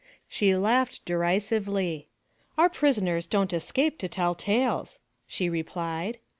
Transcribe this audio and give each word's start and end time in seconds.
She 0.27 0.55
laughed 0.55 1.05
derisively." 1.05 2.07
Our 2.57 2.69
prisoners 2.69 3.27
do 3.27 3.43
n't 3.43 3.53
escape 3.53 3.99
to 3.99 4.07
tell 4.09 4.33
tales," 4.33 4.99
she 5.27 5.47
replied. 5.47 6.17